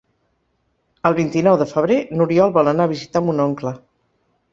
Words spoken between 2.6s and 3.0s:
anar a